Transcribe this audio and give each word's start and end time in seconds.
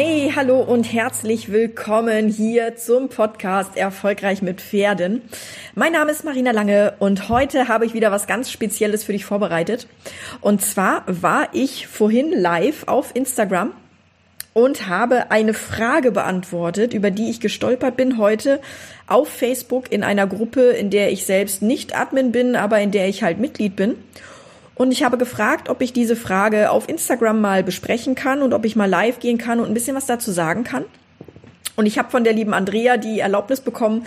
Hey, 0.00 0.32
hallo 0.32 0.60
und 0.60 0.84
herzlich 0.84 1.50
willkommen 1.50 2.28
hier 2.28 2.76
zum 2.76 3.08
Podcast 3.08 3.76
Erfolgreich 3.76 4.42
mit 4.42 4.60
Pferden. 4.60 5.22
Mein 5.74 5.90
Name 5.90 6.12
ist 6.12 6.24
Marina 6.24 6.52
Lange 6.52 6.94
und 7.00 7.28
heute 7.28 7.66
habe 7.66 7.84
ich 7.84 7.94
wieder 7.94 8.12
was 8.12 8.28
ganz 8.28 8.48
Spezielles 8.48 9.02
für 9.02 9.10
dich 9.10 9.24
vorbereitet. 9.24 9.88
Und 10.40 10.62
zwar 10.62 11.02
war 11.08 11.48
ich 11.50 11.88
vorhin 11.88 12.30
live 12.30 12.84
auf 12.86 13.10
Instagram 13.16 13.72
und 14.54 14.86
habe 14.86 15.32
eine 15.32 15.52
Frage 15.52 16.12
beantwortet, 16.12 16.94
über 16.94 17.10
die 17.10 17.28
ich 17.28 17.40
gestolpert 17.40 17.96
bin 17.96 18.18
heute 18.18 18.60
auf 19.08 19.28
Facebook 19.28 19.90
in 19.90 20.04
einer 20.04 20.28
Gruppe, 20.28 20.60
in 20.60 20.90
der 20.90 21.10
ich 21.10 21.26
selbst 21.26 21.60
nicht 21.60 21.98
Admin 21.98 22.30
bin, 22.30 22.54
aber 22.54 22.78
in 22.78 22.92
der 22.92 23.08
ich 23.08 23.24
halt 23.24 23.40
Mitglied 23.40 23.74
bin. 23.74 23.96
Und 24.78 24.92
ich 24.92 25.02
habe 25.02 25.18
gefragt, 25.18 25.68
ob 25.68 25.82
ich 25.82 25.92
diese 25.92 26.16
Frage 26.16 26.70
auf 26.70 26.88
Instagram 26.88 27.40
mal 27.40 27.64
besprechen 27.64 28.14
kann 28.14 28.42
und 28.42 28.54
ob 28.54 28.64
ich 28.64 28.76
mal 28.76 28.88
live 28.88 29.18
gehen 29.18 29.36
kann 29.36 29.58
und 29.58 29.66
ein 29.66 29.74
bisschen 29.74 29.96
was 29.96 30.06
dazu 30.06 30.30
sagen 30.30 30.64
kann. 30.64 30.84
Und 31.76 31.86
ich 31.86 31.98
habe 31.98 32.10
von 32.10 32.24
der 32.24 32.32
lieben 32.32 32.54
Andrea 32.54 32.96
die 32.96 33.18
Erlaubnis 33.18 33.60
bekommen 33.60 34.06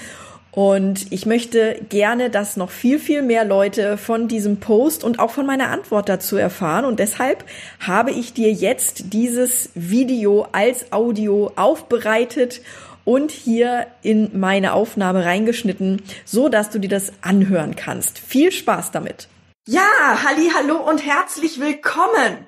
und 0.52 1.12
ich 1.12 1.26
möchte 1.26 1.80
gerne, 1.90 2.30
dass 2.30 2.58
noch 2.58 2.70
viel, 2.70 3.00
viel 3.00 3.22
mehr 3.22 3.46
Leute 3.46 3.98
von 3.98 4.28
diesem 4.28 4.58
Post 4.58 5.04
und 5.04 5.20
auch 5.20 5.32
von 5.32 5.46
meiner 5.46 5.70
Antwort 5.70 6.10
dazu 6.10 6.36
erfahren. 6.36 6.86
Und 6.86 7.00
deshalb 7.00 7.46
habe 7.80 8.12
ich 8.12 8.34
dir 8.34 8.52
jetzt 8.52 9.14
dieses 9.14 9.70
Video 9.76 10.48
als 10.52 10.92
Audio 10.92 11.52
aufbereitet 11.56 12.62
und 13.06 13.32
hier 13.32 13.88
in 14.04 14.40
meine 14.40 14.74
Aufnahme 14.74 15.26
reingeschnitten, 15.26 16.02
so 16.26 16.50
dass 16.50 16.70
du 16.70 16.80
dir 16.80 16.90
das 16.90 17.14
anhören 17.22 17.76
kannst. 17.76 18.20
Viel 18.20 18.52
Spaß 18.52 18.92
damit! 18.92 19.31
Ja, 19.68 20.24
halli, 20.24 20.50
hallo 20.56 20.78
und 20.78 21.06
herzlich 21.06 21.60
willkommen. 21.60 22.48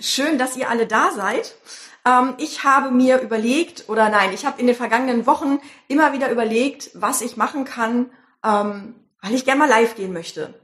Schön, 0.00 0.38
dass 0.38 0.56
ihr 0.56 0.70
alle 0.70 0.86
da 0.86 1.10
seid. 1.10 1.54
Ähm, 2.06 2.32
ich 2.38 2.64
habe 2.64 2.90
mir 2.90 3.20
überlegt, 3.20 3.90
oder 3.90 4.08
nein, 4.08 4.32
ich 4.32 4.46
habe 4.46 4.58
in 4.58 4.66
den 4.66 4.74
vergangenen 4.74 5.26
Wochen 5.26 5.60
immer 5.86 6.14
wieder 6.14 6.30
überlegt, 6.30 6.92
was 6.94 7.20
ich 7.20 7.36
machen 7.36 7.66
kann, 7.66 8.10
ähm, 8.42 8.94
weil 9.20 9.34
ich 9.34 9.44
gerne 9.44 9.58
mal 9.58 9.68
live 9.68 9.96
gehen 9.96 10.14
möchte. 10.14 10.54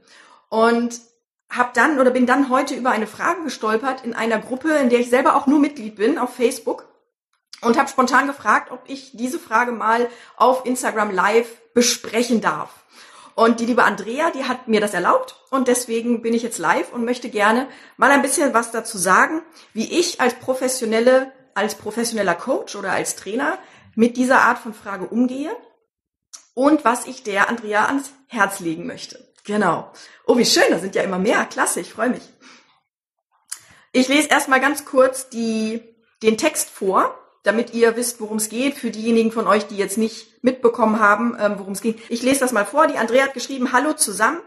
Und 0.49 0.99
habe 1.47 1.69
dann 1.75 1.99
oder 1.99 2.09
bin 2.09 2.25
dann 2.25 2.49
heute 2.49 2.73
über 2.73 2.89
eine 2.89 3.05
Frage 3.05 3.43
gestolpert 3.43 4.03
in 4.03 4.15
einer 4.15 4.39
Gruppe, 4.39 4.71
in 4.77 4.89
der 4.89 5.01
ich 5.01 5.11
selber 5.11 5.35
auch 5.35 5.45
nur 5.45 5.59
Mitglied 5.59 5.95
bin 5.95 6.17
auf 6.17 6.33
Facebook 6.33 6.87
und 7.61 7.77
habe 7.77 7.87
spontan 7.87 8.25
gefragt, 8.25 8.71
ob 8.71 8.81
ich 8.87 9.11
diese 9.13 9.37
Frage 9.37 9.73
mal 9.73 10.09
auf 10.37 10.65
Instagram 10.65 11.11
Live 11.11 11.61
besprechen 11.75 12.41
darf. 12.41 12.71
Und 13.37 13.59
die 13.59 13.67
liebe 13.67 13.83
Andrea, 13.83 14.31
die 14.31 14.45
hat 14.45 14.67
mir 14.67 14.81
das 14.81 14.95
erlaubt 14.95 15.35
und 15.51 15.67
deswegen 15.67 16.23
bin 16.23 16.33
ich 16.33 16.41
jetzt 16.41 16.57
live 16.57 16.91
und 16.91 17.05
möchte 17.05 17.29
gerne 17.29 17.67
mal 17.95 18.09
ein 18.09 18.23
bisschen 18.23 18.55
was 18.55 18.71
dazu 18.71 18.97
sagen, 18.97 19.43
wie 19.73 19.99
ich 19.99 20.19
als 20.19 20.33
professionelle, 20.33 21.31
als 21.53 21.75
professioneller 21.75 22.33
Coach 22.33 22.75
oder 22.75 22.93
als 22.93 23.15
Trainer 23.15 23.59
mit 23.93 24.17
dieser 24.17 24.41
Art 24.41 24.57
von 24.57 24.73
Frage 24.73 25.05
umgehe 25.05 25.55
und 26.55 26.83
was 26.83 27.05
ich 27.05 27.21
der 27.21 27.47
Andrea 27.47 27.85
ans 27.85 28.09
Herz 28.25 28.59
legen 28.59 28.87
möchte. 28.87 29.31
Genau. 29.43 29.91
Oh, 30.25 30.35
wie 30.39 30.43
schön, 30.43 30.71
da 30.71 30.79
sind 30.79 30.95
ja 30.95 31.03
immer 31.03 31.19
mehr. 31.19 31.45
Klasse, 31.45 31.79
ich 31.79 31.93
freue 31.93 32.09
mich. 32.09 32.23
Ich 33.91 34.07
lese 34.07 34.29
erstmal 34.29 34.61
ganz 34.61 34.83
kurz 34.83 35.29
die, 35.29 35.83
den 36.23 36.39
Text 36.39 36.71
vor 36.71 37.15
damit 37.47 37.73
ihr 37.73 37.95
wisst, 37.95 38.19
worum 38.19 38.37
es 38.37 38.49
geht, 38.49 38.75
für 38.75 38.91
diejenigen 38.91 39.31
von 39.31 39.47
euch, 39.47 39.65
die 39.67 39.77
jetzt 39.77 39.97
nicht 39.97 40.43
mitbekommen 40.43 40.99
haben, 40.99 41.37
ähm, 41.39 41.55
worum 41.57 41.73
es 41.73 41.81
ging. 41.81 41.95
Ich 42.09 42.21
lese 42.21 42.41
das 42.41 42.51
mal 42.51 42.65
vor. 42.65 42.87
Die 42.87 42.97
Andrea 42.97 43.23
hat 43.23 43.33
geschrieben, 43.33 43.71
hallo 43.71 43.93
zusammen. 43.93 44.39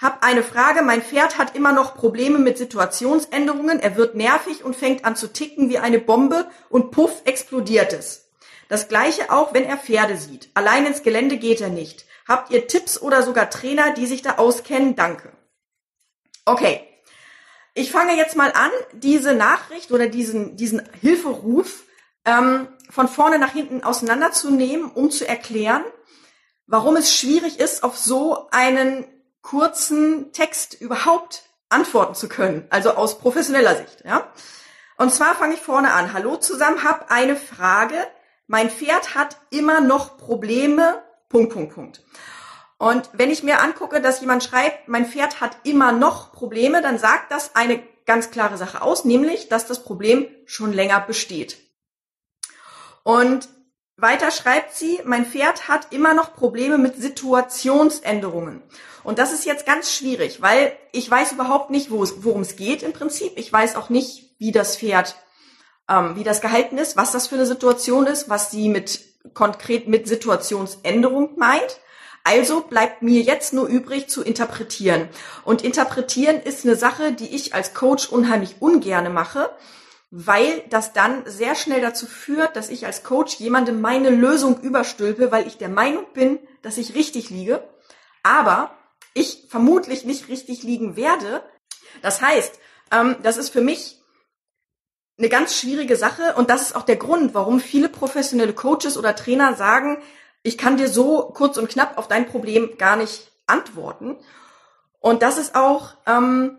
Hab 0.00 0.24
eine 0.24 0.42
Frage. 0.42 0.82
Mein 0.82 1.02
Pferd 1.02 1.38
hat 1.38 1.54
immer 1.54 1.72
noch 1.72 1.94
Probleme 1.94 2.38
mit 2.38 2.58
Situationsänderungen. 2.58 3.80
Er 3.80 3.96
wird 3.96 4.14
nervig 4.14 4.64
und 4.64 4.76
fängt 4.76 5.04
an 5.04 5.16
zu 5.16 5.32
ticken 5.32 5.70
wie 5.70 5.78
eine 5.78 5.98
Bombe 5.98 6.46
und 6.68 6.90
puff 6.90 7.22
explodiert 7.24 7.92
es. 7.92 8.30
Das 8.68 8.88
gleiche 8.88 9.30
auch, 9.30 9.54
wenn 9.54 9.64
er 9.64 9.78
Pferde 9.78 10.16
sieht. 10.16 10.50
Allein 10.54 10.86
ins 10.86 11.02
Gelände 11.02 11.36
geht 11.36 11.60
er 11.60 11.68
nicht. 11.68 12.04
Habt 12.26 12.50
ihr 12.50 12.66
Tipps 12.66 13.00
oder 13.00 13.22
sogar 13.22 13.48
Trainer, 13.48 13.92
die 13.94 14.06
sich 14.06 14.22
da 14.22 14.36
auskennen? 14.36 14.96
Danke. 14.96 15.32
Okay. 16.44 16.80
Ich 17.74 17.92
fange 17.92 18.16
jetzt 18.16 18.36
mal 18.36 18.52
an, 18.52 18.70
diese 18.92 19.34
Nachricht 19.34 19.92
oder 19.92 20.08
diesen, 20.08 20.56
diesen 20.56 20.82
Hilferuf 21.00 21.84
ähm, 22.26 22.68
von 22.90 23.08
vorne 23.08 23.38
nach 23.38 23.52
hinten 23.52 23.82
auseinanderzunehmen, 23.82 24.90
um 24.90 25.10
zu 25.10 25.26
erklären, 25.26 25.84
warum 26.66 26.96
es 26.96 27.14
schwierig 27.14 27.58
ist, 27.58 27.82
auf 27.82 27.96
so 27.96 28.48
einen 28.50 29.06
kurzen 29.40 30.32
Text 30.32 30.74
überhaupt 30.74 31.44
antworten 31.68 32.14
zu 32.14 32.28
können, 32.28 32.66
also 32.70 32.90
aus 32.90 33.18
professioneller 33.18 33.76
Sicht. 33.76 34.04
Ja? 34.04 34.26
Und 34.98 35.12
zwar 35.12 35.34
fange 35.34 35.54
ich 35.54 35.60
vorne 35.60 35.92
an. 35.92 36.12
Hallo 36.12 36.36
zusammen, 36.36 36.84
hab 36.84 37.10
eine 37.10 37.36
Frage. 37.36 37.96
Mein 38.46 38.70
Pferd 38.70 39.14
hat 39.14 39.36
immer 39.50 39.80
noch 39.80 40.16
Probleme. 40.18 41.02
Punkt, 41.28 41.52
Punkt, 41.52 41.74
Punkt. 41.74 42.02
Und 42.78 43.08
wenn 43.12 43.30
ich 43.30 43.42
mir 43.42 43.60
angucke, 43.60 44.00
dass 44.00 44.20
jemand 44.20 44.44
schreibt, 44.44 44.88
mein 44.88 45.06
Pferd 45.06 45.40
hat 45.40 45.56
immer 45.64 45.92
noch 45.92 46.32
Probleme, 46.32 46.82
dann 46.82 46.98
sagt 46.98 47.30
das 47.30 47.54
eine 47.56 47.82
ganz 48.04 48.30
klare 48.30 48.56
Sache 48.58 48.82
aus, 48.82 49.04
nämlich, 49.04 49.48
dass 49.48 49.66
das 49.66 49.82
Problem 49.82 50.28
schon 50.44 50.72
länger 50.72 51.00
besteht. 51.00 51.58
Und 53.06 53.48
weiter 53.96 54.32
schreibt 54.32 54.74
sie, 54.74 54.98
mein 55.04 55.26
Pferd 55.26 55.68
hat 55.68 55.92
immer 55.92 56.12
noch 56.12 56.34
Probleme 56.34 56.76
mit 56.76 56.96
Situationsänderungen. 57.00 58.64
Und 59.04 59.20
das 59.20 59.32
ist 59.32 59.46
jetzt 59.46 59.64
ganz 59.64 59.94
schwierig, 59.94 60.42
weil 60.42 60.72
ich 60.90 61.08
weiß 61.08 61.30
überhaupt 61.30 61.70
nicht, 61.70 61.92
worum 61.92 62.40
es 62.40 62.56
geht 62.56 62.82
im 62.82 62.92
Prinzip. 62.92 63.34
Ich 63.36 63.52
weiß 63.52 63.76
auch 63.76 63.90
nicht, 63.90 64.34
wie 64.40 64.50
das 64.50 64.76
Pferd, 64.76 65.14
ähm, 65.88 66.16
wie 66.16 66.24
das 66.24 66.40
gehalten 66.40 66.78
ist, 66.78 66.96
was 66.96 67.12
das 67.12 67.28
für 67.28 67.36
eine 67.36 67.46
Situation 67.46 68.08
ist, 68.08 68.28
was 68.28 68.50
sie 68.50 68.68
mit 68.68 68.98
konkret 69.34 69.86
mit 69.86 70.08
Situationsänderung 70.08 71.38
meint. 71.38 71.78
Also 72.24 72.62
bleibt 72.62 73.02
mir 73.02 73.20
jetzt 73.20 73.52
nur 73.52 73.68
übrig 73.68 74.08
zu 74.08 74.24
interpretieren. 74.24 75.08
Und 75.44 75.62
interpretieren 75.62 76.40
ist 76.40 76.64
eine 76.64 76.74
Sache, 76.74 77.12
die 77.12 77.36
ich 77.36 77.54
als 77.54 77.72
Coach 77.72 78.08
unheimlich 78.08 78.56
ungerne 78.58 79.10
mache, 79.10 79.48
weil 80.10 80.62
das 80.70 80.92
dann 80.92 81.22
sehr 81.26 81.54
schnell 81.54 81.80
dazu 81.80 82.06
führt, 82.06 82.56
dass 82.56 82.68
ich 82.68 82.86
als 82.86 83.02
Coach 83.02 83.36
jemandem 83.36 83.80
meine 83.80 84.10
Lösung 84.10 84.60
überstülpe, 84.60 85.32
weil 85.32 85.46
ich 85.46 85.58
der 85.58 85.68
Meinung 85.68 86.06
bin, 86.14 86.38
dass 86.62 86.78
ich 86.78 86.94
richtig 86.94 87.30
liege, 87.30 87.66
aber 88.22 88.70
ich 89.14 89.46
vermutlich 89.48 90.04
nicht 90.04 90.28
richtig 90.28 90.62
liegen 90.62 90.96
werde. 90.96 91.42
Das 92.02 92.20
heißt, 92.20 92.58
ähm, 92.92 93.16
das 93.22 93.36
ist 93.36 93.50
für 93.50 93.60
mich 93.60 94.02
eine 95.18 95.28
ganz 95.28 95.58
schwierige 95.58 95.96
Sache 95.96 96.34
und 96.36 96.50
das 96.50 96.62
ist 96.62 96.76
auch 96.76 96.82
der 96.82 96.96
Grund, 96.96 97.34
warum 97.34 97.58
viele 97.58 97.88
professionelle 97.88 98.52
Coaches 98.52 98.98
oder 98.98 99.16
Trainer 99.16 99.54
sagen, 99.54 99.98
ich 100.42 100.58
kann 100.58 100.76
dir 100.76 100.88
so 100.88 101.32
kurz 101.34 101.56
und 101.56 101.68
knapp 101.68 101.98
auf 101.98 102.06
dein 102.06 102.26
Problem 102.26 102.76
gar 102.78 102.96
nicht 102.96 103.32
antworten. 103.46 104.16
Und 105.00 105.22
das 105.22 105.38
ist 105.38 105.54
auch 105.54 105.94
ähm, 106.06 106.58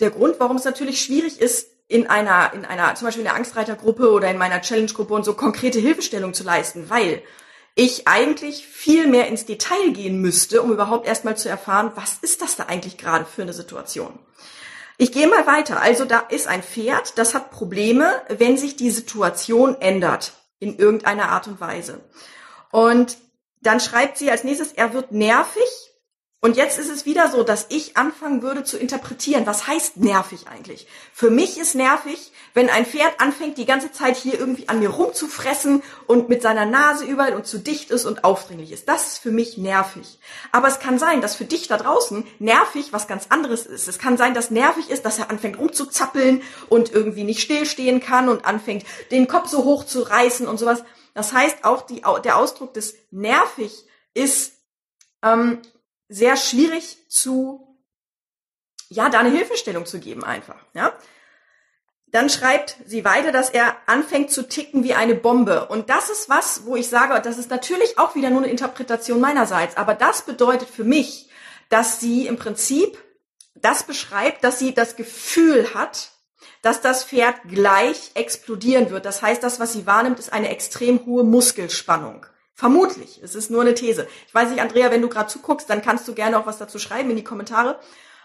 der 0.00 0.10
Grund, 0.10 0.36
warum 0.38 0.56
es 0.56 0.64
natürlich 0.64 1.00
schwierig 1.00 1.40
ist, 1.40 1.68
in 1.90 2.06
einer, 2.06 2.52
in 2.54 2.64
einer, 2.64 2.94
zum 2.94 3.06
Beispiel 3.06 3.22
in 3.22 3.26
der 3.26 3.34
Angstreitergruppe 3.34 4.12
oder 4.12 4.30
in 4.30 4.38
meiner 4.38 4.60
Challenge-Gruppe 4.60 5.12
und 5.12 5.24
so 5.24 5.34
konkrete 5.34 5.80
Hilfestellung 5.80 6.34
zu 6.34 6.44
leisten, 6.44 6.88
weil 6.88 7.20
ich 7.74 8.06
eigentlich 8.06 8.64
viel 8.64 9.08
mehr 9.08 9.26
ins 9.26 9.44
Detail 9.44 9.90
gehen 9.90 10.20
müsste, 10.20 10.62
um 10.62 10.70
überhaupt 10.70 11.04
erstmal 11.04 11.36
zu 11.36 11.48
erfahren, 11.48 11.90
was 11.96 12.18
ist 12.22 12.42
das 12.42 12.54
da 12.54 12.66
eigentlich 12.66 12.96
gerade 12.96 13.24
für 13.24 13.42
eine 13.42 13.52
Situation. 13.52 14.20
Ich 14.98 15.10
gehe 15.10 15.26
mal 15.26 15.48
weiter. 15.48 15.80
Also 15.82 16.04
da 16.04 16.20
ist 16.20 16.46
ein 16.46 16.62
Pferd, 16.62 17.18
das 17.18 17.34
hat 17.34 17.50
Probleme, 17.50 18.22
wenn 18.28 18.56
sich 18.56 18.76
die 18.76 18.90
Situation 18.90 19.80
ändert 19.80 20.34
in 20.60 20.78
irgendeiner 20.78 21.30
Art 21.30 21.48
und 21.48 21.60
Weise. 21.60 22.00
Und 22.70 23.18
dann 23.62 23.80
schreibt 23.80 24.16
sie 24.16 24.30
als 24.30 24.44
nächstes, 24.44 24.72
er 24.72 24.92
wird 24.92 25.10
nervig 25.10 25.89
Und 26.42 26.56
jetzt 26.56 26.78
ist 26.78 26.88
es 26.88 27.04
wieder 27.04 27.30
so, 27.30 27.42
dass 27.42 27.66
ich 27.68 27.98
anfangen 27.98 28.40
würde 28.40 28.64
zu 28.64 28.78
interpretieren, 28.78 29.44
was 29.44 29.66
heißt 29.66 29.98
nervig 29.98 30.46
eigentlich? 30.48 30.86
Für 31.12 31.28
mich 31.28 31.58
ist 31.58 31.74
nervig, 31.74 32.32
wenn 32.54 32.70
ein 32.70 32.86
Pferd 32.86 33.20
anfängt, 33.20 33.58
die 33.58 33.66
ganze 33.66 33.92
Zeit 33.92 34.16
hier 34.16 34.40
irgendwie 34.40 34.66
an 34.66 34.78
mir 34.78 34.88
rumzufressen 34.88 35.82
und 36.06 36.30
mit 36.30 36.40
seiner 36.40 36.64
Nase 36.64 37.04
überall 37.04 37.34
und 37.34 37.46
zu 37.46 37.58
dicht 37.58 37.90
ist 37.90 38.06
und 38.06 38.24
aufdringlich 38.24 38.72
ist. 38.72 38.88
Das 38.88 39.08
ist 39.08 39.18
für 39.18 39.30
mich 39.30 39.58
nervig. 39.58 40.18
Aber 40.50 40.68
es 40.68 40.78
kann 40.80 40.98
sein, 40.98 41.20
dass 41.20 41.36
für 41.36 41.44
dich 41.44 41.68
da 41.68 41.76
draußen 41.76 42.26
nervig 42.38 42.94
was 42.94 43.06
ganz 43.06 43.26
anderes 43.28 43.66
ist. 43.66 43.86
Es 43.86 43.98
kann 43.98 44.16
sein, 44.16 44.32
dass 44.32 44.50
nervig 44.50 44.88
ist, 44.88 45.04
dass 45.04 45.18
er 45.18 45.28
anfängt 45.28 45.58
rumzuzappeln 45.58 46.40
und 46.70 46.90
irgendwie 46.90 47.24
nicht 47.24 47.42
stillstehen 47.42 48.00
kann 48.00 48.30
und 48.30 48.46
anfängt, 48.46 48.86
den 49.10 49.28
Kopf 49.28 49.48
so 49.48 49.64
hoch 49.64 49.84
zu 49.84 50.00
reißen 50.00 50.48
und 50.48 50.56
sowas. 50.56 50.84
Das 51.12 51.34
heißt, 51.34 51.64
auch 51.64 51.82
die, 51.82 52.00
der 52.24 52.38
Ausdruck 52.38 52.72
des 52.72 52.94
nervig 53.10 53.84
ist 54.14 54.54
ähm, 55.22 55.60
sehr 56.10 56.36
schwierig 56.36 57.08
zu, 57.08 57.78
ja, 58.88 59.08
da 59.08 59.20
eine 59.20 59.30
Hilfestellung 59.30 59.86
zu 59.86 60.00
geben 60.00 60.24
einfach, 60.24 60.62
ja. 60.74 60.92
Dann 62.08 62.28
schreibt 62.28 62.76
sie 62.86 63.04
weiter, 63.04 63.30
dass 63.30 63.50
er 63.50 63.76
anfängt 63.86 64.32
zu 64.32 64.48
ticken 64.48 64.82
wie 64.82 64.94
eine 64.94 65.14
Bombe. 65.14 65.68
Und 65.68 65.90
das 65.90 66.10
ist 66.10 66.28
was, 66.28 66.66
wo 66.66 66.74
ich 66.74 66.88
sage, 66.88 67.20
das 67.22 67.38
ist 67.38 67.50
natürlich 67.50 68.00
auch 68.00 68.16
wieder 68.16 68.30
nur 68.30 68.42
eine 68.42 68.50
Interpretation 68.50 69.20
meinerseits, 69.20 69.76
aber 69.76 69.94
das 69.94 70.22
bedeutet 70.22 70.68
für 70.68 70.82
mich, 70.82 71.30
dass 71.68 72.00
sie 72.00 72.26
im 72.26 72.36
Prinzip 72.36 72.98
das 73.54 73.84
beschreibt, 73.84 74.42
dass 74.42 74.58
sie 74.58 74.74
das 74.74 74.96
Gefühl 74.96 75.72
hat, 75.72 76.10
dass 76.62 76.80
das 76.80 77.04
Pferd 77.04 77.36
gleich 77.48 78.10
explodieren 78.14 78.90
wird. 78.90 79.06
Das 79.06 79.22
heißt, 79.22 79.44
das, 79.44 79.60
was 79.60 79.72
sie 79.72 79.86
wahrnimmt, 79.86 80.18
ist 80.18 80.32
eine 80.32 80.48
extrem 80.48 81.06
hohe 81.06 81.22
Muskelspannung. 81.22 82.26
Vermutlich. 82.60 83.18
Es 83.22 83.34
ist 83.34 83.50
nur 83.50 83.62
eine 83.62 83.72
These. 83.72 84.06
Ich 84.28 84.34
weiß 84.34 84.50
nicht, 84.50 84.60
Andrea, 84.60 84.90
wenn 84.90 85.00
du 85.00 85.08
gerade 85.08 85.30
zuguckst, 85.30 85.70
dann 85.70 85.80
kannst 85.80 86.06
du 86.06 86.12
gerne 86.12 86.38
auch 86.38 86.44
was 86.44 86.58
dazu 86.58 86.78
schreiben 86.78 87.08
in 87.08 87.16
die 87.16 87.24
Kommentare. 87.24 87.80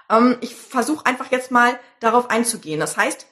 Ähm, 0.09 0.35
ich 0.41 0.53
versuche 0.53 1.05
einfach 1.05 1.31
jetzt 1.31 1.51
mal 1.51 1.79
darauf 2.01 2.29
einzugehen. 2.29 2.81
Das 2.81 2.97
heißt, 2.97 3.27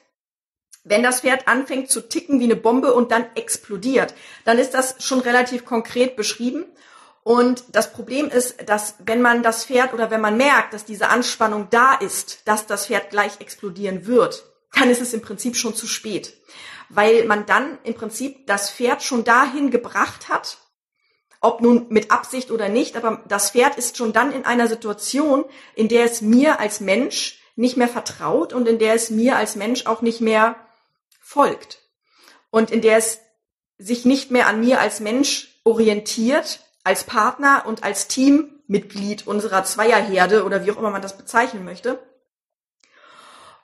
wenn 0.82 1.02
das 1.02 1.20
Pferd 1.20 1.46
anfängt 1.46 1.90
zu 1.90 2.08
ticken 2.08 2.40
wie 2.40 2.44
eine 2.44 2.56
Bombe 2.56 2.94
und 2.94 3.12
dann 3.12 3.26
explodiert, 3.34 4.14
dann 4.46 4.58
ist 4.58 4.72
das 4.72 5.04
schon 5.04 5.20
relativ 5.20 5.66
konkret 5.66 6.16
beschrieben. 6.16 6.64
Und 7.22 7.64
das 7.72 7.92
Problem 7.92 8.30
ist, 8.30 8.66
dass 8.66 8.94
wenn 9.04 9.20
man 9.20 9.42
das 9.42 9.66
Pferd 9.66 9.92
oder 9.92 10.10
wenn 10.10 10.22
man 10.22 10.38
merkt, 10.38 10.72
dass 10.72 10.86
diese 10.86 11.10
Anspannung 11.10 11.68
da 11.68 11.92
ist, 11.92 12.48
dass 12.48 12.66
das 12.66 12.86
Pferd 12.86 13.10
gleich 13.10 13.42
explodieren 13.42 14.06
wird, 14.06 14.42
dann 14.72 14.88
ist 14.88 15.02
es 15.02 15.12
im 15.12 15.20
Prinzip 15.20 15.54
schon 15.56 15.74
zu 15.74 15.86
spät. 15.86 16.32
Weil 16.88 17.26
man 17.26 17.44
dann 17.44 17.76
im 17.82 17.92
Prinzip 17.92 18.46
das 18.46 18.70
Pferd 18.70 19.02
schon 19.02 19.24
dahin 19.24 19.70
gebracht 19.70 20.30
hat, 20.30 20.63
ob 21.44 21.60
nun 21.60 21.86
mit 21.90 22.10
Absicht 22.10 22.50
oder 22.50 22.68
nicht, 22.68 22.96
aber 22.96 23.22
das 23.28 23.50
Pferd 23.50 23.76
ist 23.76 23.96
schon 23.96 24.12
dann 24.12 24.32
in 24.32 24.44
einer 24.44 24.66
Situation, 24.66 25.44
in 25.74 25.88
der 25.88 26.04
es 26.04 26.22
mir 26.22 26.58
als 26.58 26.80
Mensch 26.80 27.38
nicht 27.54 27.76
mehr 27.76 27.88
vertraut 27.88 28.52
und 28.52 28.66
in 28.66 28.78
der 28.78 28.94
es 28.94 29.10
mir 29.10 29.36
als 29.36 29.54
Mensch 29.54 29.86
auch 29.86 30.02
nicht 30.02 30.20
mehr 30.20 30.56
folgt 31.20 31.80
und 32.50 32.70
in 32.70 32.80
der 32.80 32.96
es 32.96 33.20
sich 33.78 34.04
nicht 34.04 34.30
mehr 34.30 34.46
an 34.46 34.60
mir 34.60 34.80
als 34.80 35.00
Mensch 35.00 35.60
orientiert, 35.64 36.60
als 36.82 37.04
Partner 37.04 37.64
und 37.66 37.84
als 37.84 38.08
Teammitglied 38.08 39.26
unserer 39.26 39.64
Zweierherde 39.64 40.44
oder 40.44 40.64
wie 40.64 40.72
auch 40.72 40.78
immer 40.78 40.90
man 40.90 41.02
das 41.02 41.16
bezeichnen 41.16 41.64
möchte. 41.64 41.98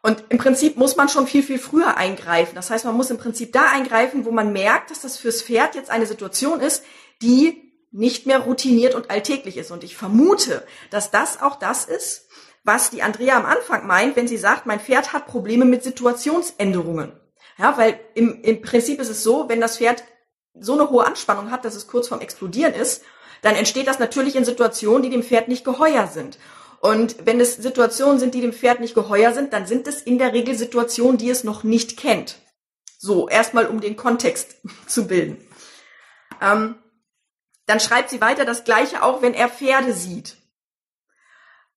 Und 0.02 0.24
im 0.30 0.38
Prinzip 0.38 0.76
muss 0.76 0.96
man 0.96 1.08
schon 1.08 1.26
viel, 1.26 1.42
viel 1.42 1.58
früher 1.58 1.96
eingreifen. 1.96 2.54
Das 2.54 2.70
heißt, 2.70 2.86
man 2.86 2.96
muss 2.96 3.10
im 3.10 3.18
Prinzip 3.18 3.52
da 3.52 3.70
eingreifen, 3.70 4.24
wo 4.24 4.30
man 4.30 4.52
merkt, 4.52 4.90
dass 4.90 5.02
das 5.02 5.18
fürs 5.18 5.42
Pferd 5.42 5.74
jetzt 5.74 5.90
eine 5.90 6.06
Situation 6.06 6.60
ist, 6.60 6.82
die 7.20 7.69
nicht 7.90 8.26
mehr 8.26 8.40
routiniert 8.40 8.94
und 8.94 9.10
alltäglich 9.10 9.56
ist. 9.56 9.70
Und 9.70 9.84
ich 9.84 9.96
vermute, 9.96 10.64
dass 10.90 11.10
das 11.10 11.40
auch 11.42 11.56
das 11.56 11.84
ist, 11.84 12.28
was 12.62 12.90
die 12.90 13.02
Andrea 13.02 13.36
am 13.36 13.46
Anfang 13.46 13.86
meint, 13.86 14.16
wenn 14.16 14.28
sie 14.28 14.36
sagt, 14.36 14.66
mein 14.66 14.80
Pferd 14.80 15.12
hat 15.12 15.26
Probleme 15.26 15.64
mit 15.64 15.82
Situationsänderungen. 15.82 17.12
Ja, 17.58 17.76
weil 17.76 17.98
im, 18.14 18.42
im 18.42 18.62
Prinzip 18.62 19.00
ist 19.00 19.10
es 19.10 19.22
so, 19.22 19.48
wenn 19.48 19.60
das 19.60 19.78
Pferd 19.78 20.04
so 20.54 20.74
eine 20.74 20.90
hohe 20.90 21.06
Anspannung 21.06 21.50
hat, 21.50 21.64
dass 21.64 21.74
es 21.74 21.86
kurz 21.86 22.08
vorm 22.08 22.20
Explodieren 22.20 22.74
ist, 22.74 23.02
dann 23.42 23.54
entsteht 23.54 23.86
das 23.86 23.98
natürlich 23.98 24.36
in 24.36 24.44
Situationen, 24.44 25.02
die 25.02 25.10
dem 25.10 25.22
Pferd 25.22 25.48
nicht 25.48 25.64
geheuer 25.64 26.06
sind. 26.06 26.38
Und 26.80 27.26
wenn 27.26 27.40
es 27.40 27.56
Situationen 27.56 28.18
sind, 28.18 28.34
die 28.34 28.40
dem 28.40 28.52
Pferd 28.52 28.80
nicht 28.80 28.94
geheuer 28.94 29.32
sind, 29.32 29.52
dann 29.52 29.66
sind 29.66 29.86
es 29.86 30.00
in 30.00 30.18
der 30.18 30.32
Regel 30.32 30.54
Situationen, 30.54 31.18
die 31.18 31.30
es 31.30 31.44
noch 31.44 31.62
nicht 31.62 31.96
kennt. 31.96 32.38
So, 32.98 33.28
erstmal 33.28 33.66
um 33.66 33.80
den 33.80 33.96
Kontext 33.96 34.56
zu 34.86 35.06
bilden. 35.06 35.38
Ähm, 36.40 36.76
dann 37.70 37.78
schreibt 37.78 38.10
sie 38.10 38.20
weiter 38.20 38.44
das 38.44 38.64
Gleiche 38.64 39.04
auch, 39.04 39.22
wenn 39.22 39.32
er 39.32 39.48
Pferde 39.48 39.92
sieht. 39.92 40.36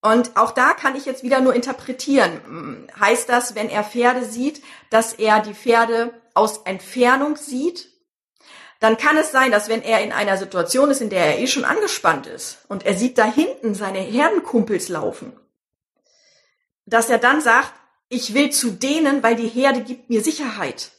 Und 0.02 0.36
auch 0.36 0.52
da 0.52 0.74
kann 0.74 0.96
ich 0.96 1.06
jetzt 1.06 1.22
wieder 1.22 1.40
nur 1.40 1.54
interpretieren. 1.54 2.42
Hm, 2.46 2.88
heißt 3.00 3.30
das, 3.30 3.54
wenn 3.54 3.70
er 3.70 3.84
Pferde 3.84 4.26
sieht, 4.26 4.64
dass 4.90 5.14
er 5.14 5.40
die 5.40 5.54
Pferde 5.54 6.12
aus 6.34 6.64
Entfernung 6.66 7.36
sieht? 7.36 7.90
Dann 8.80 8.98
kann 8.98 9.18
es 9.18 9.32
sein, 9.32 9.52
dass 9.52 9.70
wenn 9.70 9.84
er 9.84 10.04
in 10.04 10.12
einer 10.12 10.36
Situation 10.36 10.90
ist, 10.90 11.00
in 11.00 11.12
der 11.12 11.26
er 11.26 11.40
eh 11.40 11.48
schon 11.48 11.64
angespannt 11.64 12.26
ist 12.26 12.66
und 12.68 12.86
er 12.86 12.96
sieht 12.96 13.20
da 13.20 13.26
hinten 13.26 13.76
seine 13.76 14.00
Herdenkumpels 14.00 14.90
laufen, 14.90 15.40
dass 16.88 17.10
er 17.10 17.20
dann 17.20 17.40
sagt, 17.40 17.72
ich 18.10 18.34
will 18.34 18.50
zu 18.50 18.72
denen, 18.72 19.22
weil 19.22 19.36
die 19.36 19.48
Herde 19.48 19.84
gibt 19.84 20.10
mir 20.10 20.24
Sicherheit. 20.24 20.92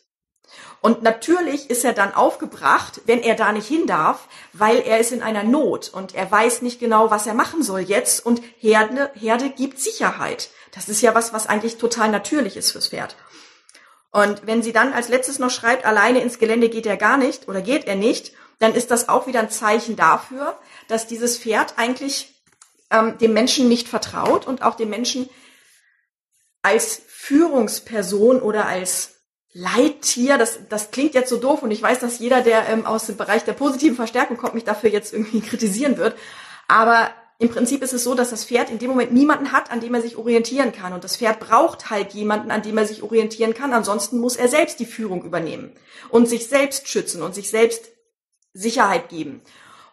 Und 0.84 1.02
natürlich 1.02 1.70
ist 1.70 1.82
er 1.82 1.94
dann 1.94 2.12
aufgebracht, 2.12 3.00
wenn 3.06 3.22
er 3.22 3.36
da 3.36 3.52
nicht 3.52 3.66
hin 3.66 3.86
darf, 3.86 4.28
weil 4.52 4.80
er 4.80 4.98
ist 5.00 5.12
in 5.12 5.22
einer 5.22 5.42
Not 5.42 5.88
und 5.88 6.14
er 6.14 6.30
weiß 6.30 6.60
nicht 6.60 6.78
genau, 6.78 7.10
was 7.10 7.26
er 7.26 7.32
machen 7.32 7.62
soll 7.62 7.80
jetzt 7.80 8.26
und 8.26 8.42
Herde, 8.58 9.10
Herde 9.14 9.48
gibt 9.48 9.80
Sicherheit. 9.80 10.50
Das 10.72 10.90
ist 10.90 11.00
ja 11.00 11.14
was, 11.14 11.32
was 11.32 11.46
eigentlich 11.46 11.78
total 11.78 12.10
natürlich 12.10 12.58
ist 12.58 12.72
fürs 12.72 12.88
Pferd. 12.88 13.16
Und 14.10 14.46
wenn 14.46 14.62
sie 14.62 14.74
dann 14.74 14.92
als 14.92 15.08
letztes 15.08 15.38
noch 15.38 15.48
schreibt, 15.48 15.86
alleine 15.86 16.20
ins 16.20 16.38
Gelände 16.38 16.68
geht 16.68 16.84
er 16.84 16.98
gar 16.98 17.16
nicht 17.16 17.48
oder 17.48 17.62
geht 17.62 17.86
er 17.86 17.96
nicht, 17.96 18.34
dann 18.58 18.74
ist 18.74 18.90
das 18.90 19.08
auch 19.08 19.26
wieder 19.26 19.40
ein 19.40 19.48
Zeichen 19.48 19.96
dafür, 19.96 20.58
dass 20.88 21.06
dieses 21.06 21.38
Pferd 21.38 21.78
eigentlich 21.78 22.34
ähm, 22.90 23.16
dem 23.16 23.32
Menschen 23.32 23.70
nicht 23.70 23.88
vertraut 23.88 24.46
und 24.46 24.60
auch 24.60 24.74
dem 24.74 24.90
Menschen 24.90 25.30
als 26.60 27.00
Führungsperson 27.08 28.42
oder 28.42 28.66
als 28.66 29.13
Leittier, 29.56 30.36
das, 30.36 30.58
das 30.68 30.90
klingt 30.90 31.14
jetzt 31.14 31.30
so 31.30 31.36
doof 31.36 31.62
und 31.62 31.70
ich 31.70 31.80
weiß, 31.80 32.00
dass 32.00 32.18
jeder, 32.18 32.42
der 32.42 32.68
ähm, 32.68 32.84
aus 32.84 33.06
dem 33.06 33.16
Bereich 33.16 33.44
der 33.44 33.52
positiven 33.52 33.94
Verstärkung 33.94 34.36
kommt, 34.36 34.54
mich 34.54 34.64
dafür 34.64 34.90
jetzt 34.90 35.12
irgendwie 35.12 35.40
kritisieren 35.48 35.96
wird. 35.96 36.16
Aber 36.66 37.10
im 37.38 37.50
Prinzip 37.50 37.82
ist 37.82 37.92
es 37.92 38.02
so, 38.02 38.14
dass 38.14 38.30
das 38.30 38.44
Pferd 38.44 38.68
in 38.68 38.80
dem 38.80 38.90
Moment 38.90 39.12
niemanden 39.12 39.52
hat, 39.52 39.70
an 39.70 39.80
dem 39.80 39.94
er 39.94 40.02
sich 40.02 40.16
orientieren 40.16 40.72
kann. 40.72 40.92
Und 40.92 41.04
das 41.04 41.16
Pferd 41.16 41.38
braucht 41.38 41.88
halt 41.88 42.14
jemanden, 42.14 42.50
an 42.50 42.62
dem 42.62 42.76
er 42.76 42.86
sich 42.86 43.04
orientieren 43.04 43.54
kann. 43.54 43.72
Ansonsten 43.72 44.18
muss 44.18 44.34
er 44.34 44.48
selbst 44.48 44.80
die 44.80 44.86
Führung 44.86 45.22
übernehmen 45.22 45.72
und 46.10 46.28
sich 46.28 46.48
selbst 46.48 46.88
schützen 46.88 47.22
und 47.22 47.34
sich 47.34 47.48
selbst 47.48 47.90
Sicherheit 48.54 49.08
geben. 49.08 49.40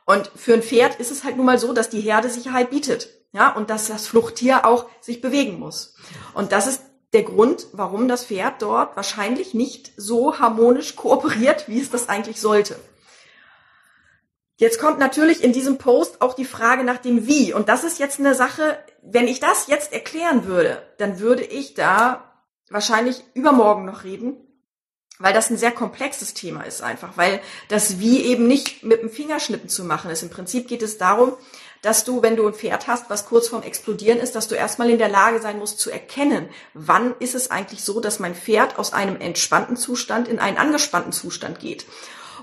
Und 0.06 0.32
für 0.36 0.56
ein 0.56 0.64
Pferd 0.64 1.00
ist 1.00 1.12
es 1.12 1.24
halt 1.24 1.38
nun 1.38 1.46
mal 1.46 1.60
so, 1.60 1.72
dass 1.72 1.90
die 1.90 2.02
Herde 2.02 2.30
Sicherheit 2.30 2.72
bietet. 2.72 3.10
Ja, 3.32 3.56
und 3.56 3.70
dass 3.70 3.88
das 3.88 4.08
Fluchttier 4.08 4.66
auch 4.66 4.88
sich 5.00 5.22
bewegen 5.22 5.58
muss. 5.58 5.96
Und 6.34 6.52
das 6.52 6.68
ist 6.68 6.82
der 7.14 7.24
Grund, 7.24 7.68
warum 7.74 8.08
das 8.08 8.26
Pferd 8.26 8.62
dort 8.62 8.96
wahrscheinlich 8.96 9.54
nicht 9.54 9.92
so 9.98 10.40
harmonisch 10.40 10.96
kooperiert, 10.96 11.68
wie 11.68 11.82
es 11.82 11.90
das 11.90 12.10
eigentlich 12.10 12.40
sollte. 12.40 12.80
Jetzt 14.56 14.80
kommt 14.80 15.00
natürlich 15.00 15.44
in 15.44 15.54
diesem 15.54 15.80
Post 15.80 16.22
auch 16.22 16.36
die 16.36 16.46
Frage 16.46 16.84
nach 16.84 17.00
dem 17.00 17.26
Wie. 17.26 17.52
Und 17.52 17.68
das 17.68 17.84
ist 17.84 17.98
jetzt 17.98 18.20
eine 18.20 18.36
Sache, 18.36 18.78
wenn 19.02 19.28
ich 19.28 19.40
das 19.40 19.68
jetzt 19.68 19.92
erklären 19.92 20.46
würde, 20.46 20.82
dann 21.00 21.20
würde 21.20 21.44
ich 21.44 21.74
da 21.74 22.32
wahrscheinlich 22.70 23.24
übermorgen 23.34 23.86
noch 23.86 24.04
reden, 24.04 24.38
weil 25.18 25.34
das 25.34 25.50
ein 25.50 25.58
sehr 25.58 25.72
komplexes 25.72 26.36
Thema 26.36 26.62
ist 26.62 26.82
einfach, 26.82 27.18
weil 27.18 27.42
das 27.70 28.00
Wie 28.00 28.22
eben 28.22 28.48
nicht 28.48 28.84
mit 28.84 29.02
dem 29.02 29.10
Fingerschnippen 29.10 29.68
zu 29.68 29.84
machen 29.84 30.12
ist. 30.12 30.22
Im 30.22 30.30
Prinzip 30.30 30.68
geht 30.68 30.84
es 30.84 31.00
darum, 31.00 31.34
dass 31.82 32.04
du, 32.04 32.22
wenn 32.22 32.36
du 32.36 32.48
ein 32.48 32.54
Pferd 32.54 32.88
hast, 32.88 33.10
was 33.10 33.26
kurz 33.26 33.48
vorm 33.48 33.64
Explodieren 33.64 34.20
ist, 34.20 34.36
dass 34.36 34.48
du 34.48 34.56
erstmal 34.56 34.90
in 34.90 35.00
der 35.00 35.10
Lage 35.10 35.42
sein 35.42 35.58
musst 35.58 35.80
zu 35.80 35.90
erkennen, 35.90 36.50
wann 36.74 37.16
ist 37.20 37.34
es 37.34 37.50
eigentlich 37.50 37.84
so, 37.84 38.00
dass 38.00 38.20
mein 38.20 38.36
Pferd 38.36 38.78
aus 38.78 38.94
einem 38.94 39.20
entspannten 39.20 39.76
Zustand 39.76 40.28
in 40.28 40.40
einen 40.40 40.58
angespannten 40.58 41.12
Zustand 41.12 41.60
geht. 41.60 41.86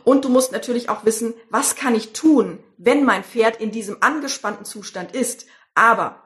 Und 0.05 0.25
du 0.25 0.29
musst 0.29 0.53
natürlich 0.53 0.89
auch 0.89 1.05
wissen, 1.05 1.35
was 1.51 1.77
kann 1.77 1.95
ich 1.95 2.13
tun, 2.13 2.59
wenn 2.79 3.05
mein 3.05 3.23
Pferd 3.23 3.61
in 3.61 3.71
diesem 3.71 3.99
angespannten 4.01 4.65
Zustand 4.65 5.15
ist. 5.15 5.47
Aber, 5.75 6.23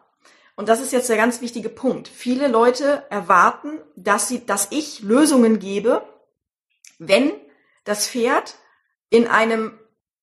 und 0.56 0.68
das 0.68 0.80
ist 0.80 0.92
jetzt 0.92 1.08
der 1.08 1.16
ganz 1.16 1.40
wichtige 1.40 1.68
Punkt, 1.68 2.08
viele 2.08 2.48
Leute 2.48 3.04
erwarten, 3.10 3.78
dass 3.96 4.28
sie, 4.28 4.46
dass 4.46 4.68
ich 4.70 5.00
Lösungen 5.00 5.58
gebe, 5.58 6.02
wenn 6.98 7.32
das 7.84 8.06
Pferd 8.06 8.54
in 9.10 9.26
einem 9.26 9.78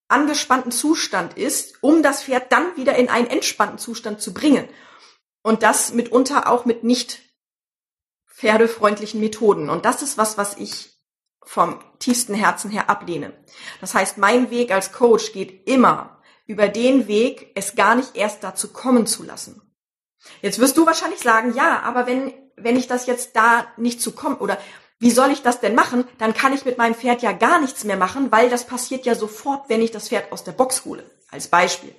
angespannten 0.10 0.72
Zustand 0.72 1.38
ist, 1.38 1.82
um 1.82 2.04
das 2.04 2.24
Pferd 2.24 2.52
dann 2.52 2.76
wieder 2.76 2.96
in 2.96 3.10
einen 3.10 3.28
entspannten 3.28 3.78
Zustand 3.78 4.22
zu 4.22 4.34
bringen. 4.34 4.68
Und 5.42 5.64
das 5.64 5.94
mitunter 5.94 6.50
auch 6.52 6.66
mit 6.66 6.84
nicht 6.84 7.22
pferdefreundlichen 8.28 9.20
Methoden. 9.20 9.70
Und 9.70 9.86
das 9.86 10.02
ist 10.02 10.18
was, 10.18 10.38
was 10.38 10.58
ich 10.58 10.98
vom 11.44 11.80
tiefsten 12.00 12.34
Herzen 12.34 12.70
her 12.70 12.90
ablehne. 12.90 13.34
Das 13.82 13.94
heißt, 13.94 14.18
mein 14.18 14.50
Weg 14.50 14.72
als 14.72 14.92
Coach 14.92 15.32
geht 15.32 15.68
immer 15.68 16.22
über 16.46 16.68
den 16.68 17.08
Weg, 17.08 17.52
es 17.56 17.76
gar 17.76 17.96
nicht 17.96 18.16
erst 18.16 18.44
dazu 18.44 18.74
kommen 18.74 19.06
zu 19.06 19.24
lassen. 19.24 19.62
Jetzt 20.42 20.60
wirst 20.60 20.78
du 20.78 20.86
wahrscheinlich 20.86 21.20
sagen, 21.20 21.54
ja, 21.54 21.82
aber 21.82 22.08
wenn, 22.08 22.34
wenn 22.56 22.76
ich 22.76 22.88
das 22.88 23.06
jetzt 23.06 23.36
da 23.36 23.68
nicht 23.78 24.02
zu 24.02 24.14
kommen 24.14 24.38
oder 24.38 24.58
wie 25.00 25.12
soll 25.12 25.32
ich 25.32 25.42
das 25.42 25.62
denn 25.62 25.76
machen? 25.76 26.06
Dann 26.18 26.34
kann 26.34 26.54
ich 26.54 26.66
mit 26.66 26.78
meinem 26.78 26.96
Pferd 26.96 27.22
ja 27.22 27.32
gar 27.32 27.60
nichts 27.60 27.86
mehr 27.86 27.98
machen, 27.98 28.32
weil 28.32 28.50
das 28.50 28.66
passiert 28.66 29.06
ja 29.06 29.16
sofort, 29.16 29.70
wenn 29.70 29.82
ich 29.82 29.92
das 29.92 30.10
Pferd 30.10 30.32
aus 30.32 30.44
der 30.44 30.52
Box 30.52 30.86
hole. 30.86 31.10
Als 31.32 31.48
Beispiel. 31.48 31.96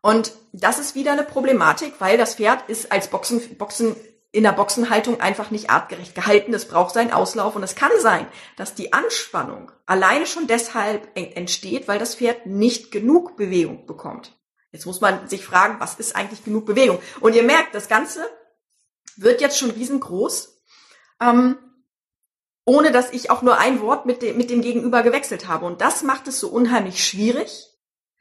Und 0.00 0.32
das 0.52 0.78
ist 0.78 0.94
wieder 0.94 1.12
eine 1.12 1.22
Problematik, 1.22 1.94
weil 1.98 2.18
das 2.18 2.34
Pferd 2.34 2.68
ist 2.68 2.92
als 2.92 3.08
Boxen, 3.08 3.56
Boxen 3.56 3.96
in 4.32 4.42
der 4.42 4.52
Boxenhaltung 4.52 5.20
einfach 5.20 5.50
nicht 5.50 5.70
artgerecht 5.70 6.14
gehalten. 6.14 6.52
Es 6.52 6.66
braucht 6.66 6.92
seinen 6.92 7.12
Auslauf 7.12 7.54
und 7.54 7.62
es 7.62 7.76
kann 7.76 7.92
sein, 8.00 8.26
dass 8.56 8.74
die 8.74 8.92
Anspannung 8.92 9.70
alleine 9.86 10.26
schon 10.26 10.48
deshalb 10.48 11.08
entsteht, 11.14 11.86
weil 11.86 12.00
das 12.00 12.16
Pferd 12.16 12.44
nicht 12.44 12.90
genug 12.90 13.36
Bewegung 13.36 13.86
bekommt. 13.86 14.32
Jetzt 14.72 14.86
muss 14.86 15.00
man 15.00 15.28
sich 15.28 15.44
fragen, 15.44 15.76
was 15.78 15.94
ist 15.94 16.16
eigentlich 16.16 16.44
genug 16.44 16.66
Bewegung? 16.66 16.98
Und 17.20 17.36
ihr 17.36 17.44
merkt, 17.44 17.76
das 17.76 17.88
Ganze 17.88 18.28
wird 19.16 19.40
jetzt 19.40 19.56
schon 19.56 19.70
riesengroß, 19.70 20.60
ähm, 21.20 21.56
ohne 22.64 22.92
dass 22.92 23.12
ich 23.12 23.30
auch 23.30 23.42
nur 23.42 23.58
ein 23.58 23.80
Wort 23.80 24.06
mit 24.06 24.22
dem, 24.22 24.36
mit 24.36 24.50
dem 24.50 24.62
Gegenüber 24.62 25.02
gewechselt 25.02 25.48
habe. 25.48 25.66
Und 25.66 25.80
das 25.80 26.02
macht 26.02 26.28
es 26.28 26.40
so 26.40 26.48
unheimlich 26.48 27.04
schwierig, 27.04 27.70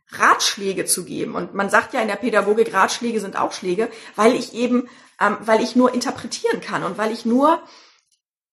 Ratschläge 0.10 0.86
zu 0.86 1.06
geben. 1.06 1.36
Und 1.36 1.54
man 1.54 1.70
sagt 1.70 1.94
ja 1.94 2.02
in 2.02 2.08
der 2.08 2.16
Pädagogik, 2.18 2.74
Ratschläge 2.74 3.20
sind 3.20 3.38
auch 3.38 3.54
Schläge, 3.54 3.90
weil 4.16 4.34
ich 4.34 4.54
eben 4.54 4.90
ähm, 5.20 5.38
weil 5.42 5.62
ich 5.62 5.76
nur 5.76 5.94
interpretieren 5.94 6.62
kann 6.62 6.84
und 6.84 6.98
weil 6.98 7.12
ich 7.12 7.26
nur 7.26 7.62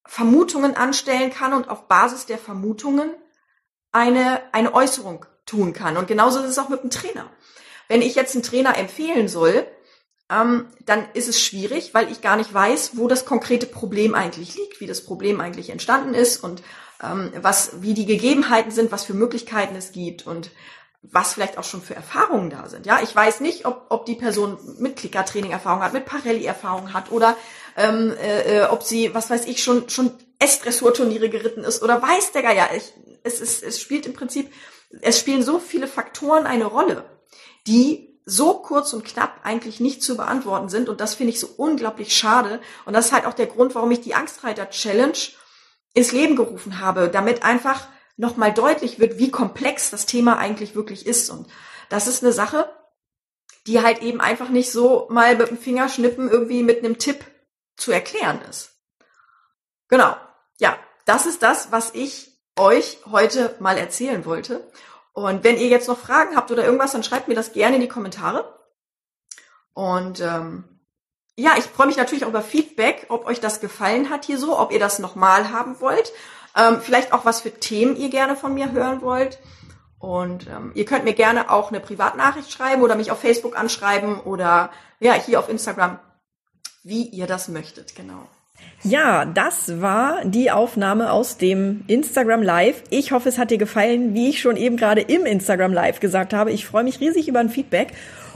Vermutungen 0.07 0.77
anstellen 0.77 1.31
kann 1.31 1.53
und 1.53 1.69
auf 1.69 1.89
Basis 1.89 2.27
der 2.27 2.39
Vermutungen 2.39 3.11
eine, 3.93 4.43
eine 4.53 4.75
Äußerung 4.75 5.27
tun 5.47 5.73
kann. 5.73 5.97
Und 5.97 6.09
genauso 6.09 6.41
ist 6.41 6.51
es 6.51 6.59
auch 6.59 6.69
mit 6.69 6.83
dem 6.83 6.91
Trainer. 6.91 7.29
Wenn 7.89 8.03
ich 8.03 8.15
jetzt 8.15 8.35
einen 8.35 8.45
Trainer 8.45 8.77
empfehlen 8.77 9.29
soll, 9.29 9.67
ähm, 10.31 10.67
dann 10.87 11.07
ist 11.15 11.29
es 11.29 11.41
schwierig, 11.43 11.93
weil 11.93 12.11
ich 12.11 12.21
gar 12.21 12.37
nicht 12.37 12.53
weiß, 12.53 12.93
wo 12.95 13.09
das 13.09 13.25
konkrete 13.25 13.67
Problem 13.67 14.15
eigentlich 14.15 14.55
liegt, 14.55 14.81
wie 14.81 14.87
das 14.87 15.05
Problem 15.05 15.41
eigentlich 15.41 15.71
entstanden 15.71 16.15
ist 16.15 16.43
und 16.43 16.63
ähm, 17.03 17.33
was, 17.41 17.83
wie 17.83 17.95
die 17.95 18.07
Gegebenheiten 18.07 18.71
sind, 18.71 18.93
was 18.93 19.05
für 19.05 19.15
Möglichkeiten 19.15 19.75
es 19.77 19.93
gibt 19.93 20.27
und 20.27 20.51
was 21.03 21.33
vielleicht 21.33 21.57
auch 21.57 21.65
schon 21.65 21.81
für 21.81 21.95
Erfahrungen 21.95 22.51
da 22.51 22.69
sind. 22.69 22.85
Ja, 22.85 23.01
ich 23.03 23.15
weiß 23.15 23.41
nicht, 23.41 23.65
ob, 23.65 23.87
ob 23.89 24.05
die 24.05 24.15
Person 24.15 24.59
mit 24.79 24.97
Klickertraining 24.97 25.51
Erfahrung 25.51 25.83
hat, 25.83 25.95
mit 25.95 26.05
Parelli 26.05 26.45
Erfahrung 26.45 26.93
hat 26.93 27.11
oder 27.11 27.37
ähm, 27.77 28.15
äh, 28.21 28.59
äh, 28.59 28.65
ob 28.67 28.83
sie, 28.83 29.15
was 29.15 29.31
weiß 29.31 29.47
ich, 29.47 29.63
schon 29.63 29.89
schon 29.89 30.13
S-Dressur-Turniere 30.39 31.29
geritten 31.29 31.65
ist 31.65 31.83
oder 31.83 32.01
weiß 32.01 32.33
der 32.33 32.43
Geier. 32.43 32.69
Ich, 32.77 32.93
es, 33.23 33.41
ist, 33.41 33.63
es 33.63 33.81
spielt 33.81 34.07
im 34.07 34.13
Prinzip, 34.13 34.53
es 35.03 35.19
spielen 35.19 35.43
so 35.43 35.59
viele 35.59 35.87
Faktoren 35.87 36.47
eine 36.47 36.65
Rolle, 36.65 37.05
die 37.67 38.10
so 38.31 38.55
kurz 38.55 38.93
und 38.93 39.05
knapp 39.05 39.41
eigentlich 39.43 39.81
nicht 39.81 40.03
zu 40.03 40.17
beantworten 40.17 40.69
sind 40.69 40.89
und 40.89 41.01
das 41.01 41.15
finde 41.15 41.33
ich 41.33 41.41
so 41.41 41.49
unglaublich 41.57 42.17
schade 42.17 42.61
und 42.85 42.93
das 42.93 43.07
ist 43.07 43.13
halt 43.13 43.27
auch 43.27 43.35
der 43.35 43.47
Grund, 43.47 43.75
warum 43.75 43.91
ich 43.91 44.01
die 44.01 44.15
Angstreiter 44.15 44.71
Challenge 44.71 45.19
ins 45.95 46.13
Leben 46.13 46.37
gerufen 46.37 46.81
habe, 46.81 47.09
damit 47.09 47.43
einfach 47.43 47.89
nochmal 48.17 48.53
deutlich 48.53 49.01
wird, 49.01 49.19
wie 49.19 49.31
komplex 49.31 49.91
das 49.91 50.07
Thema 50.07 50.39
eigentlich 50.39 50.75
wirklich 50.75 51.07
ist. 51.07 51.31
Und 51.31 51.49
das 51.89 52.07
ist 52.07 52.23
eine 52.23 52.33
Sache, 52.33 52.71
die 53.67 53.83
halt 53.83 54.03
eben 54.03 54.21
einfach 54.21 54.51
nicht 54.51 54.71
so 54.71 55.07
mal 55.11 55.37
mit 55.37 55.49
dem 55.49 55.59
Fingerschnippen 55.59 56.31
irgendwie 56.31 56.63
mit 56.63 56.79
einem 56.79 56.99
Tipp 56.99 57.25
zu 57.77 57.93
erklären 57.93 58.41
ist. 58.49 58.77
Genau. 59.89 60.15
Ja, 60.59 60.79
das 61.07 61.27
ist 61.27 61.43
das, 61.43 61.73
was 61.73 61.95
ich 61.95 62.39
euch 62.57 62.99
heute 63.11 63.57
mal 63.59 63.79
erzählen 63.79 64.25
wollte. 64.25 64.71
Und 65.13 65.45
wenn 65.45 65.59
ihr 65.59 65.69
jetzt 65.69 65.89
noch 65.89 65.99
Fragen 65.99 66.37
habt 66.37 66.51
oder 66.51 66.65
irgendwas, 66.65 66.93
dann 66.93 67.03
schreibt 67.03 67.29
mir 67.29 67.35
das 67.35 67.53
gerne 67.53 67.77
in 67.77 67.83
die 67.83 67.89
Kommentare. 67.89 68.59
Und 69.75 70.21
ähm, 70.21 70.65
ja, 71.37 71.53
ich 71.57 71.65
freue 71.65 71.87
mich 71.87 71.97
natürlich 71.97 72.25
auch 72.25 72.31
über 72.31 72.43
Feedback, 72.43 73.07
ob 73.09 73.27
euch 73.27 73.41
das 73.41 73.61
gefallen 73.61 74.11
hat 74.11 74.25
hier 74.25 74.39
so, 74.39 74.59
ob 74.59 74.73
ihr 74.73 74.79
das 74.79 74.99
nochmal 74.99 75.51
haben 75.51 75.81
wollt 75.81 76.13
ähm, 76.57 76.81
vielleicht 76.81 77.13
auch, 77.13 77.25
was 77.25 77.41
für 77.41 77.53
Themen 77.53 77.97
ihr 77.97 78.11
gerne 78.11 78.37
von 78.37 78.55
mir 78.55 78.73
hören 78.73 79.03
wollt. 79.03 79.39
Und 79.99 80.47
ähm, 80.47 80.73
ihr 80.75 80.87
könnt 80.87 81.05
mir 81.05 81.13
gerne 81.13 81.51
auch 81.51 81.69
eine 81.69 81.81
Privatnachricht 81.81 82.51
schreiben 82.51 82.83
oder 82.83 82.95
mich 82.95 83.11
auf 83.11 83.21
Facebook 83.21 83.59
anschreiben 83.59 84.19
oder 84.21 84.71
ja, 84.99 85.13
hier 85.13 85.39
auf 85.39 85.49
Instagram, 85.49 85.99
wie 86.83 87.05
ihr 87.05 87.27
das 87.27 87.49
möchtet, 87.49 87.95
genau. 87.95 88.27
Ja, 88.83 89.27
das 89.27 89.83
war 89.83 90.25
die 90.25 90.51
Aufnahme 90.51 91.13
aus 91.13 91.37
dem 91.37 91.85
Instagram 91.87 92.43
Live. 92.43 92.83
Ich 92.89 93.13
hoffe, 93.13 93.29
es 93.29 93.37
hat 93.37 93.51
dir 93.51 93.59
gefallen, 93.59 94.15
wie 94.15 94.31
ich 94.31 94.41
schon 94.41 94.57
eben 94.57 94.79
gerade 94.79 95.03
im 95.03 95.27
Instagram 95.27 95.75
Live 95.75 96.01
gesagt 96.01 96.33
habe. 96.33 96.51
Ich 96.51 96.65
freue 96.65 96.85
mich 96.85 96.99
riesig 96.99 97.29
über 97.29 97.41
ein 97.41 97.51
Feedback. 97.51 97.89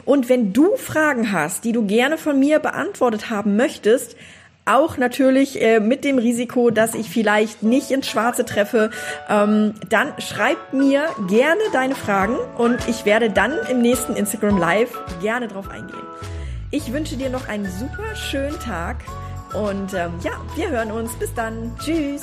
Und 0.04 0.28
wenn 0.28 0.52
du 0.52 0.76
Fragen 0.76 1.32
hast, 1.32 1.64
die 1.64 1.72
du 1.72 1.86
gerne 1.86 2.18
von 2.18 2.38
mir 2.38 2.58
beantwortet 2.58 3.30
haben 3.30 3.56
möchtest, 3.56 4.16
auch 4.66 4.96
natürlich 4.96 5.60
äh, 5.62 5.80
mit 5.80 6.04
dem 6.04 6.18
Risiko, 6.18 6.70
dass 6.70 6.94
ich 6.94 7.08
vielleicht 7.08 7.62
nicht 7.62 7.90
ins 7.90 8.06
Schwarze 8.06 8.44
treffe, 8.44 8.90
ähm, 9.28 9.74
dann 9.88 10.12
schreib 10.18 10.72
mir 10.72 11.06
gerne 11.28 11.60
deine 11.72 11.94
Fragen 11.94 12.36
und 12.56 12.86
ich 12.88 13.04
werde 13.04 13.30
dann 13.30 13.52
im 13.70 13.80
nächsten 13.80 14.14
Instagram 14.14 14.58
Live 14.58 14.90
gerne 15.20 15.48
drauf 15.48 15.70
eingehen. 15.70 16.06
Ich 16.70 16.92
wünsche 16.92 17.16
dir 17.16 17.30
noch 17.30 17.48
einen 17.48 17.70
super 17.70 18.14
schönen 18.14 18.58
Tag 18.58 18.96
und 19.54 19.94
ähm, 19.94 20.12
ja, 20.22 20.32
wir 20.56 20.70
hören 20.70 20.90
uns. 20.90 21.12
Bis 21.14 21.32
dann. 21.34 21.72
Tschüss. 21.78 22.22